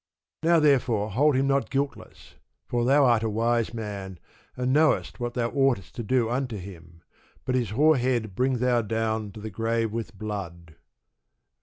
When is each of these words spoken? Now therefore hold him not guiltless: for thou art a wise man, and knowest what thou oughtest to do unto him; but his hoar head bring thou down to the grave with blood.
Now 0.41 0.59
therefore 0.59 1.11
hold 1.11 1.35
him 1.35 1.45
not 1.45 1.69
guiltless: 1.69 2.33
for 2.65 2.85
thou 2.85 3.05
art 3.05 3.21
a 3.21 3.29
wise 3.29 3.71
man, 3.71 4.17
and 4.57 4.73
knowest 4.73 5.19
what 5.19 5.35
thou 5.35 5.49
oughtest 5.51 5.93
to 5.93 6.01
do 6.01 6.27
unto 6.27 6.57
him; 6.57 7.03
but 7.45 7.53
his 7.53 7.69
hoar 7.69 7.97
head 7.97 8.33
bring 8.33 8.57
thou 8.57 8.81
down 8.81 9.29
to 9.33 9.39
the 9.39 9.51
grave 9.51 9.91
with 9.91 10.17
blood. 10.17 10.75